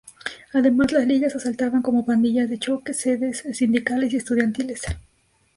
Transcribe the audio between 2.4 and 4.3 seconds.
de choque, sedes sindicales y